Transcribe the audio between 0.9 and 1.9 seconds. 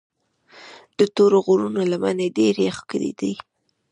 د تورو غرونو